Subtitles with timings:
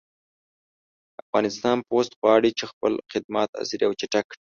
[1.21, 4.41] افغان پُست غواړي چې خپل خدمات عصري او چټک کړي